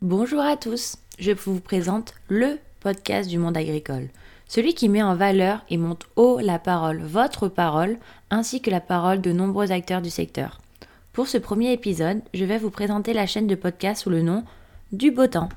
Bonjour 0.00 0.40
à 0.40 0.56
tous, 0.56 0.96
je 1.18 1.32
vous 1.32 1.60
présente 1.60 2.14
le 2.28 2.58
podcast 2.80 3.28
du 3.28 3.38
monde 3.38 3.56
agricole, 3.56 4.08
celui 4.48 4.74
qui 4.74 4.88
met 4.88 5.02
en 5.02 5.14
valeur 5.14 5.64
et 5.70 5.76
monte 5.76 6.06
haut 6.16 6.38
la 6.40 6.58
parole, 6.58 7.00
votre 7.02 7.48
parole, 7.48 7.98
ainsi 8.30 8.60
que 8.60 8.70
la 8.70 8.80
parole 8.80 9.20
de 9.20 9.32
nombreux 9.32 9.72
acteurs 9.72 10.02
du 10.02 10.10
secteur. 10.10 10.60
Pour 11.12 11.28
ce 11.28 11.38
premier 11.38 11.72
épisode, 11.72 12.20
je 12.32 12.44
vais 12.44 12.58
vous 12.58 12.70
présenter 12.70 13.12
la 13.12 13.26
chaîne 13.26 13.46
de 13.46 13.54
podcast 13.54 14.02
sous 14.02 14.10
le 14.10 14.22
nom 14.22 14.44
Du 14.92 15.10
Beau 15.10 15.26
Temps. 15.26 15.48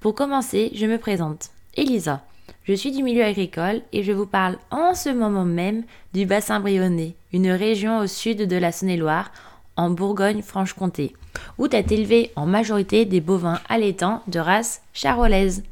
Pour 0.00 0.14
commencer, 0.14 0.70
je 0.74 0.86
me 0.86 0.98
présente. 0.98 1.50
Elisa. 1.76 2.22
Je 2.64 2.72
suis 2.74 2.92
du 2.92 3.02
milieu 3.02 3.24
agricole 3.24 3.82
et 3.92 4.02
je 4.02 4.12
vous 4.12 4.26
parle 4.26 4.56
en 4.70 4.94
ce 4.94 5.10
moment 5.10 5.44
même 5.44 5.84
du 6.14 6.24
bassin 6.24 6.60
brionnais, 6.60 7.14
une 7.32 7.50
région 7.50 7.98
au 7.98 8.06
sud 8.06 8.48
de 8.48 8.56
la 8.56 8.72
Saône-et-Loire, 8.72 9.30
en 9.76 9.90
Bourgogne-Franche-Comté, 9.90 11.14
où 11.58 11.66
est 11.66 11.92
élevé 11.92 12.32
en 12.36 12.46
majorité 12.46 13.04
des 13.04 13.20
bovins 13.20 13.60
allaitants 13.68 14.22
de 14.26 14.38
race 14.38 14.82
charolaise. 14.92 15.62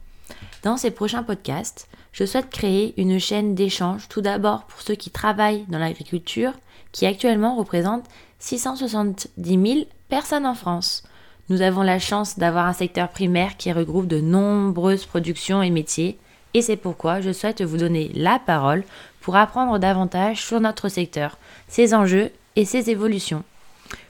Dans 0.62 0.76
ces 0.76 0.90
prochains 0.90 1.22
podcasts, 1.22 1.88
je 2.12 2.24
souhaite 2.24 2.50
créer 2.50 2.94
une 3.00 3.18
chaîne 3.18 3.54
d'échange 3.54 4.08
tout 4.08 4.20
d'abord 4.20 4.64
pour 4.64 4.82
ceux 4.82 4.94
qui 4.94 5.10
travaillent 5.10 5.64
dans 5.68 5.78
l'agriculture, 5.78 6.52
qui 6.92 7.06
actuellement 7.06 7.56
représente 7.56 8.04
670 8.38 9.28
000 9.40 9.86
personnes 10.08 10.46
en 10.46 10.54
France. 10.54 11.04
Nous 11.48 11.62
avons 11.62 11.82
la 11.82 11.98
chance 11.98 12.38
d'avoir 12.38 12.66
un 12.66 12.72
secteur 12.72 13.08
primaire 13.08 13.56
qui 13.56 13.72
regroupe 13.72 14.06
de 14.06 14.20
nombreuses 14.20 15.06
productions 15.06 15.62
et 15.62 15.70
métiers, 15.70 16.18
et 16.54 16.62
c'est 16.62 16.76
pourquoi 16.76 17.20
je 17.20 17.32
souhaite 17.32 17.62
vous 17.62 17.78
donner 17.78 18.10
la 18.14 18.38
parole 18.38 18.84
pour 19.20 19.36
apprendre 19.36 19.78
davantage 19.78 20.44
sur 20.44 20.60
notre 20.60 20.88
secteur, 20.88 21.38
ses 21.66 21.94
enjeux 21.94 22.30
et 22.56 22.64
ses 22.64 22.90
évolutions. 22.90 23.44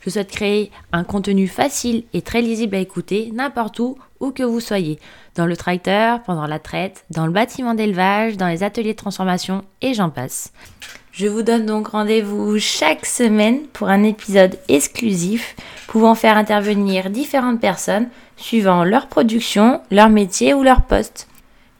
Je 0.05 0.11
souhaite 0.11 0.31
créer 0.31 0.73
un 0.93 1.05
contenu 1.05 1.47
facile 1.47 2.05
et 2.13 2.23
très 2.23 2.43
lisible 2.43 2.75
à 2.75 2.81
écouter 2.81 3.31
n'importe 3.33 3.79
où, 3.79 3.97
où 4.21 4.33
que 4.33 4.43
vous 4.43 4.61
soyez, 4.61 4.99
dans 5.37 5.47
le 5.47 5.57
tracteur, 5.57 6.23
pendant 6.25 6.47
la 6.47 6.59
traite, 6.59 7.05
dans 7.11 7.27
le 7.27 7.33
bâtiment 7.33 7.75
d'élevage, 7.75 8.37
dans 8.37 8.49
les 8.49 8.65
ateliers 8.65 8.93
de 8.93 8.99
transformation 8.99 9.65
et 9.81 9.95
j'en 9.95 10.11
passe. 10.11 10.53
Je 11.13 11.27
vous 11.27 11.43
donne 11.43 11.67
donc 11.67 11.89
rendez-vous 11.89 12.59
chaque 12.59 13.07
semaine 13.07 13.61
pour 13.73 13.89
un 13.89 14.03
épisode 14.03 14.59
exclusif 14.69 15.55
pouvant 15.87 16.15
faire 16.15 16.37
intervenir 16.37 17.11
différentes 17.11 17.61
personnes 17.61 18.09
suivant 18.37 18.83
leur 18.83 19.09
production, 19.09 19.83
leur 19.91 20.09
métier 20.09 20.55
ou 20.55 20.63
leur 20.63 20.83
poste. 20.83 21.29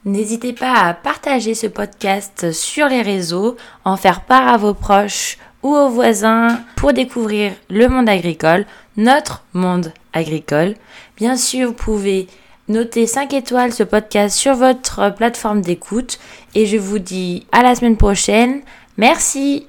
N'hésitez 0.05 0.53
pas 0.53 0.75
à 0.75 0.95
partager 0.95 1.55
ce 1.55 1.67
podcast 1.67 2.53
sur 2.53 2.89
les 2.89 3.03
réseaux, 3.03 3.57
en 3.85 3.97
faire 3.97 4.23
part 4.23 4.49
à 4.49 4.57
vos 4.57 4.75
proches 4.75 5.39
ou 5.63 5.75
aux 5.75 5.89
voisins 5.89 6.61
pour 6.77 6.93
découvrir 6.93 7.53
le 7.71 7.89
monde 7.89 8.09
agricole, 8.09 8.67
notre 8.97 9.45
monde 9.53 9.93
agricole. 10.13 10.75
Bien 11.17 11.37
sûr, 11.37 11.69
vous 11.69 11.75
pouvez 11.75 12.27
noter 12.69 13.07
5 13.07 13.33
étoiles 13.35 13.73
ce 13.73 13.83
podcast 13.83 14.37
sur 14.37 14.55
votre 14.55 15.15
plateforme 15.15 15.61
d'écoute 15.61 16.19
et 16.55 16.67
je 16.67 16.77
vous 16.77 16.99
dis 16.99 17.47
à 17.53 17.63
la 17.63 17.75
semaine 17.75 17.97
prochaine. 17.97 18.61
Merci. 18.97 19.67